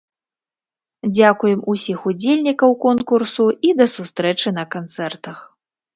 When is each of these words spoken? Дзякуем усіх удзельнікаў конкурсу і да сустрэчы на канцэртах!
Дзякуем 1.15 1.59
усіх 1.75 1.99
удзельнікаў 2.11 2.71
конкурсу 2.87 3.45
і 3.69 3.75
да 3.83 3.91
сустрэчы 3.95 4.55
на 4.61 4.65
канцэртах! 4.79 5.37